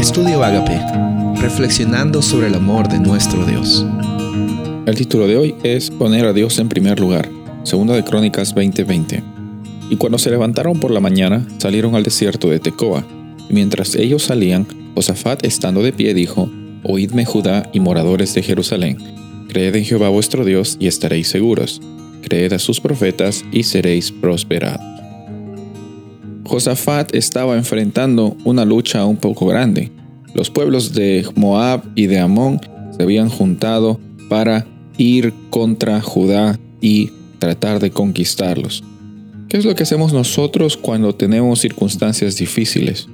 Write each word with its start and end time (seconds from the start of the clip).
Estudio 0.00 0.42
Agape, 0.42 0.80
reflexionando 1.42 2.22
sobre 2.22 2.46
el 2.46 2.54
amor 2.54 2.88
de 2.88 2.98
nuestro 2.98 3.44
Dios. 3.44 3.84
El 4.86 4.94
título 4.94 5.26
de 5.26 5.36
hoy 5.36 5.54
es 5.62 5.90
Poner 5.90 6.24
a 6.24 6.32
Dios 6.32 6.58
en 6.58 6.70
primer 6.70 6.98
lugar, 6.98 7.28
segunda 7.64 7.94
de 7.94 8.02
Crónicas 8.02 8.54
20:20. 8.54 9.22
Y 9.90 9.96
cuando 9.96 10.16
se 10.16 10.30
levantaron 10.30 10.80
por 10.80 10.90
la 10.90 11.00
mañana, 11.00 11.46
salieron 11.58 11.96
al 11.96 12.02
desierto 12.02 12.48
de 12.48 12.60
Tecoa. 12.60 13.04
Y 13.50 13.52
mientras 13.52 13.94
ellos 13.94 14.22
salían, 14.22 14.66
Josafat 14.94 15.44
estando 15.44 15.82
de 15.82 15.92
pie 15.92 16.14
dijo, 16.14 16.50
Oídme 16.82 17.26
Judá 17.26 17.68
y 17.70 17.80
moradores 17.80 18.32
de 18.32 18.42
Jerusalén, 18.42 18.96
creed 19.50 19.76
en 19.76 19.84
Jehová 19.84 20.08
vuestro 20.08 20.46
Dios 20.46 20.78
y 20.80 20.86
estaréis 20.86 21.28
seguros, 21.28 21.82
creed 22.22 22.54
a 22.54 22.58
sus 22.58 22.80
profetas 22.80 23.44
y 23.52 23.64
seréis 23.64 24.10
prosperados. 24.12 24.89
Josafat 26.50 27.14
estaba 27.14 27.56
enfrentando 27.56 28.36
una 28.44 28.64
lucha 28.64 29.04
un 29.04 29.16
poco 29.16 29.46
grande. 29.46 29.92
Los 30.34 30.50
pueblos 30.50 30.92
de 30.94 31.24
Moab 31.36 31.84
y 31.94 32.08
de 32.08 32.18
Amón 32.18 32.60
se 32.90 33.04
habían 33.04 33.28
juntado 33.28 34.00
para 34.28 34.66
ir 34.98 35.32
contra 35.50 36.00
Judá 36.00 36.58
y 36.80 37.12
tratar 37.38 37.78
de 37.78 37.92
conquistarlos. 37.92 38.82
¿Qué 39.48 39.58
es 39.58 39.64
lo 39.64 39.76
que 39.76 39.84
hacemos 39.84 40.12
nosotros 40.12 40.76
cuando 40.76 41.14
tenemos 41.14 41.60
circunstancias 41.60 42.36
difíciles? 42.36 43.06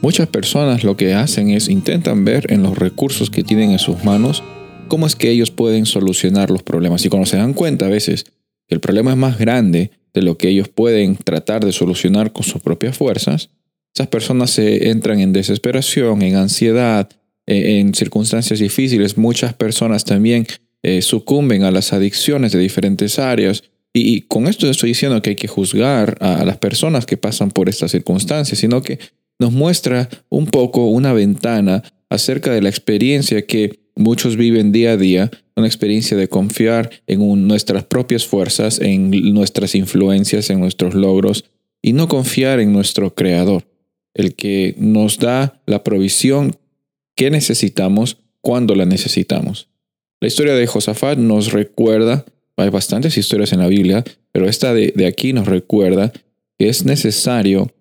Muchas 0.00 0.26
personas 0.26 0.82
lo 0.82 0.96
que 0.96 1.14
hacen 1.14 1.50
es 1.50 1.68
intentan 1.68 2.24
ver 2.24 2.52
en 2.52 2.64
los 2.64 2.76
recursos 2.76 3.30
que 3.30 3.44
tienen 3.44 3.70
en 3.70 3.78
sus 3.78 4.02
manos 4.02 4.42
cómo 4.88 5.06
es 5.06 5.14
que 5.14 5.30
ellos 5.30 5.52
pueden 5.52 5.86
solucionar 5.86 6.50
los 6.50 6.64
problemas. 6.64 7.04
Y 7.04 7.10
cuando 7.10 7.26
se 7.26 7.36
dan 7.36 7.54
cuenta 7.54 7.86
a 7.86 7.90
veces 7.90 8.24
el 8.66 8.80
problema 8.80 9.12
es 9.12 9.16
más 9.16 9.38
grande 9.38 9.92
de 10.14 10.22
lo 10.22 10.36
que 10.36 10.48
ellos 10.48 10.68
pueden 10.68 11.16
tratar 11.16 11.64
de 11.64 11.72
solucionar 11.72 12.32
con 12.32 12.44
sus 12.44 12.62
propias 12.62 12.96
fuerzas, 12.96 13.50
esas 13.94 14.08
personas 14.08 14.50
se 14.50 14.88
entran 14.88 15.20
en 15.20 15.32
desesperación, 15.32 16.22
en 16.22 16.36
ansiedad, 16.36 17.08
e, 17.46 17.78
en 17.78 17.94
circunstancias 17.94 18.60
difíciles. 18.60 19.18
Muchas 19.18 19.52
personas 19.54 20.04
también 20.04 20.46
eh, 20.82 21.02
sucumben 21.02 21.64
a 21.64 21.70
las 21.70 21.92
adicciones 21.92 22.52
de 22.52 22.58
diferentes 22.58 23.18
áreas. 23.18 23.64
Y, 23.92 24.22
con 24.22 24.46
esto 24.46 24.68
estoy 24.70 24.90
diciendo 24.90 25.20
que 25.20 25.30
hay 25.30 25.36
que 25.36 25.48
juzgar 25.48 26.16
a, 26.20 26.44
las 26.46 26.56
personas 26.56 27.04
que 27.04 27.18
pasan 27.18 27.50
por 27.50 27.68
estas 27.68 27.90
circunstancias, 27.90 28.58
sino 28.58 28.82
que 28.82 28.98
nos 29.38 29.52
muestra 29.52 30.08
un 30.30 30.46
poco 30.46 30.86
una 30.86 31.12
ventana 31.12 31.82
acerca 32.08 32.52
de 32.52 32.62
la 32.62 32.70
experiencia 32.70 33.44
que 33.44 33.80
muchos 33.94 34.36
viven 34.36 34.72
día 34.72 34.92
a 34.92 34.96
día 34.96 35.30
una 35.56 35.66
experiencia 35.66 36.16
de 36.16 36.28
confiar 36.28 36.90
en 37.06 37.46
nuestras 37.46 37.84
propias 37.84 38.26
fuerzas, 38.26 38.80
en 38.80 39.10
nuestras 39.34 39.74
influencias, 39.74 40.50
en 40.50 40.60
nuestros 40.60 40.94
logros, 40.94 41.44
y 41.82 41.92
no 41.92 42.08
confiar 42.08 42.60
en 42.60 42.72
nuestro 42.72 43.14
Creador, 43.14 43.64
el 44.14 44.34
que 44.34 44.74
nos 44.78 45.18
da 45.18 45.60
la 45.66 45.82
provisión 45.82 46.56
que 47.16 47.30
necesitamos 47.30 48.18
cuando 48.40 48.74
la 48.74 48.86
necesitamos. 48.86 49.68
La 50.20 50.28
historia 50.28 50.54
de 50.54 50.66
Josafat 50.66 51.18
nos 51.18 51.52
recuerda, 51.52 52.24
hay 52.56 52.70
bastantes 52.70 53.18
historias 53.18 53.52
en 53.52 53.58
la 53.58 53.66
Biblia, 53.66 54.04
pero 54.30 54.48
esta 54.48 54.72
de, 54.72 54.94
aquí 55.06 55.32
nos 55.32 55.46
recuerda 55.46 56.12
que 56.58 56.68
es 56.68 56.84
necesario 56.84 57.72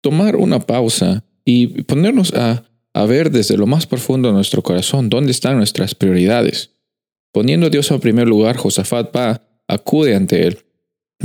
tomar 0.00 0.36
una 0.36 0.60
pausa 0.60 1.24
y 1.44 1.82
ponernos 1.82 2.32
a, 2.34 2.64
a 2.94 3.04
ver 3.06 3.30
desde 3.30 3.56
lo 3.56 3.66
más 3.66 3.86
profundo 3.86 4.28
de 4.28 4.34
nuestro 4.34 4.62
corazón 4.62 5.10
dónde 5.10 5.32
están 5.32 5.56
nuestras 5.56 5.94
prioridades. 5.94 6.70
Poniendo 7.32 7.66
a 7.66 7.70
Dios 7.70 7.90
en 7.90 8.00
primer 8.00 8.28
lugar, 8.28 8.56
Josafat 8.56 9.14
va, 9.14 9.42
acude 9.66 10.14
ante 10.14 10.46
él 10.46 10.58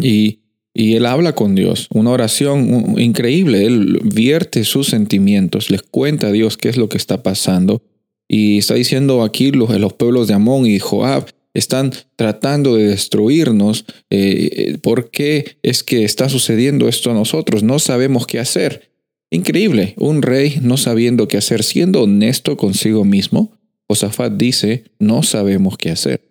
y, 0.02 0.40
y 0.74 0.96
él 0.96 1.06
habla 1.06 1.34
con 1.34 1.54
Dios. 1.54 1.88
Una 1.94 2.10
oración 2.10 2.96
increíble. 3.00 3.66
Él 3.66 4.00
vierte 4.04 4.64
sus 4.64 4.88
sentimientos, 4.88 5.70
les 5.70 5.84
cuenta 5.84 6.28
a 6.28 6.32
Dios 6.32 6.58
qué 6.58 6.70
es 6.70 6.78
lo 6.78 6.90
que 6.90 6.98
está 6.98 7.22
pasando. 7.22 7.84
Y 8.28 8.58
está 8.58 8.74
diciendo 8.74 9.24
aquí 9.24 9.52
los, 9.52 9.70
los 9.80 9.94
pueblos 9.94 10.28
de 10.28 10.34
Amón 10.34 10.66
y 10.66 10.80
Joab 10.80 11.28
están 11.54 11.92
tratando 12.16 12.76
de 12.76 12.88
destruirnos. 12.88 13.86
Eh, 14.10 14.78
¿Por 14.82 15.12
qué 15.12 15.58
es 15.62 15.84
que 15.84 16.04
está 16.04 16.30
sucediendo 16.30 16.88
esto 16.88 17.12
a 17.12 17.14
nosotros? 17.14 17.62
No 17.62 17.78
sabemos 17.78 18.26
qué 18.26 18.40
hacer. 18.40 18.89
Increíble, 19.32 19.94
un 19.98 20.22
rey 20.22 20.60
no 20.62 20.78
sabiendo 20.78 21.28
qué 21.28 21.38
hacer, 21.38 21.64
siendo 21.64 22.04
honesto 22.04 22.58
consigo 22.58 23.06
mismo, 23.06 23.52
Josafat 23.88 24.34
dice, 24.34 24.86
no 24.98 25.22
sabemos 25.24 25.78
qué 25.78 25.92
hacer. 25.92 26.22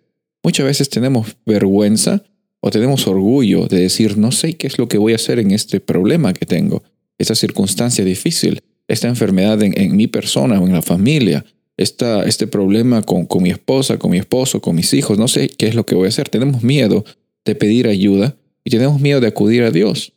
Muchas 0.43 0.65
veces 0.65 0.89
tenemos 0.89 1.37
vergüenza 1.45 2.23
o 2.61 2.71
tenemos 2.71 3.07
orgullo 3.07 3.67
de 3.67 3.81
decir, 3.81 4.17
no 4.17 4.31
sé 4.31 4.55
qué 4.55 4.67
es 4.67 4.77
lo 4.77 4.87
que 4.87 4.97
voy 4.97 5.13
a 5.13 5.17
hacer 5.17 5.39
en 5.39 5.51
este 5.51 5.79
problema 5.79 6.33
que 6.33 6.45
tengo, 6.45 6.83
esta 7.17 7.35
circunstancia 7.35 8.03
difícil, 8.03 8.61
esta 8.87 9.07
enfermedad 9.07 9.61
en, 9.61 9.95
mi 9.95 10.07
persona 10.07 10.59
o 10.59 10.67
en 10.67 10.73
la 10.73 10.81
familia, 10.81 11.45
esta, 11.77 12.23
este 12.23 12.47
problema 12.47 13.01
con, 13.03 13.25
con 13.25 13.43
mi 13.43 13.49
esposa, 13.49 13.97
con 13.97 14.11
mi 14.11 14.17
esposo, 14.17 14.61
con 14.61 14.75
mis 14.75 14.93
hijos, 14.93 15.17
no 15.17 15.27
sé 15.29 15.47
qué 15.47 15.67
es 15.67 15.75
lo 15.75 15.85
que 15.85 15.95
voy 15.95 16.05
a 16.05 16.09
hacer. 16.09 16.27
Tenemos 16.27 16.63
miedo 16.63 17.05
de 17.45 17.55
pedir 17.55 17.87
ayuda 17.87 18.35
y 18.65 18.69
tenemos 18.69 18.99
miedo 18.99 19.21
de 19.21 19.27
acudir 19.27 19.63
a 19.63 19.71
Dios. 19.71 20.13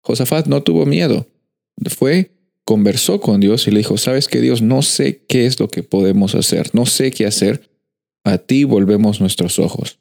Josafat 0.00 0.46
no 0.46 0.62
tuvo 0.62 0.84
miedo. 0.84 1.26
Fue 1.84 2.36
conversó 2.66 3.20
con 3.20 3.40
Dios 3.40 3.68
y 3.68 3.70
le 3.70 3.78
dijo, 3.78 3.96
sabes 3.96 4.26
que 4.26 4.40
Dios, 4.40 4.60
no 4.60 4.82
sé 4.82 5.22
qué 5.28 5.46
es 5.46 5.60
lo 5.60 5.68
que 5.68 5.84
podemos 5.84 6.34
hacer, 6.34 6.70
no 6.72 6.84
sé 6.84 7.12
qué 7.12 7.24
hacer, 7.24 7.70
a 8.24 8.38
ti 8.38 8.64
volvemos 8.64 9.20
nuestros 9.20 9.60
ojos. 9.60 10.00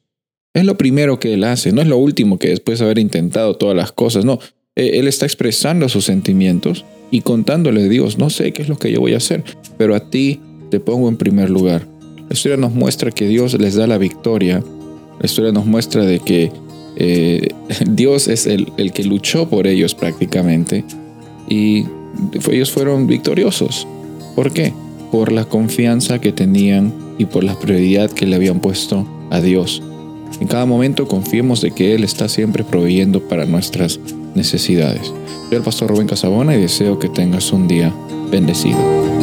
Es 0.56 0.66
lo 0.66 0.76
primero 0.76 1.20
que 1.20 1.36
él 1.36 1.44
hace, 1.44 1.72
no 1.72 1.82
es 1.82 1.88
lo 1.88 1.98
último 1.98 2.40
que 2.40 2.50
después 2.50 2.80
de 2.80 2.86
haber 2.86 2.98
intentado 2.98 3.56
todas 3.56 3.76
las 3.76 3.92
cosas, 3.92 4.26
no, 4.26 4.40
e, 4.76 4.98
él 4.98 5.08
está 5.08 5.28
expresando 5.28 5.90
sus 5.90 6.06
sentimientos 6.06 6.86
y 7.12 7.22
contándole 7.22 7.84
a 7.84 7.88
Dios, 7.88 8.18
no 8.18 8.32
sé 8.32 8.52
qué 8.52 8.64
es 8.64 8.68
lo 8.68 8.80
que 8.80 8.92
yo 8.92 9.00
voy 9.00 9.14
a 9.14 9.18
hacer, 9.18 9.44
pero 9.78 9.94
a 9.94 10.10
ti 10.10 10.40
te 10.72 10.80
pongo 10.80 11.08
en 11.08 11.18
primer 11.18 11.52
lugar. 11.52 11.88
La 12.28 12.34
historia 12.34 12.58
nos 12.58 12.74
muestra 12.74 13.12
que 13.12 13.28
Dios 13.28 13.54
les 13.60 13.76
da 13.76 13.86
la 13.86 14.00
victoria, 14.00 14.64
la 15.20 15.26
historia 15.26 15.52
nos 15.52 15.68
muestra 15.68 16.04
de 16.04 16.20
que 16.20 16.52
eh, 16.98 17.48
Dios 17.92 18.28
es 18.28 18.48
el, 18.48 18.74
el 18.78 18.92
que 18.92 19.04
luchó 19.04 19.48
por 19.48 19.68
ellos 19.68 19.94
prácticamente 19.94 20.84
y 21.48 21.86
ellos 22.50 22.72
fueron 22.72 23.08
victoriosos. 23.08 23.88
¿Por 24.36 24.52
qué? 24.52 24.74
Por 25.12 25.32
la 25.32 25.46
confianza 25.46 26.20
que 26.20 26.32
tenían 26.32 26.94
y 27.18 27.26
por 27.26 27.44
la 27.44 27.58
prioridad 27.60 28.10
que 28.10 28.26
le 28.26 28.36
habían 28.36 28.60
puesto 28.60 29.06
a 29.30 29.42
Dios. 29.42 29.82
En 30.40 30.48
cada 30.48 30.66
momento 30.66 31.08
confiemos 31.08 31.62
de 31.62 31.72
que 31.72 31.96
Él 31.96 32.04
está 32.04 32.28
siempre 32.28 32.64
proveyendo 32.64 33.22
para 33.22 33.46
nuestras 33.46 34.00
necesidades. 34.34 35.14
Soy 35.48 35.58
el 35.58 35.64
pastor 35.64 35.90
Rubén 35.90 36.08
Casabona 36.08 36.56
y 36.56 36.62
deseo 36.62 37.00
que 37.00 37.08
tengas 37.08 37.52
un 37.54 37.68
día 37.68 37.94
bendecido. 38.32 39.15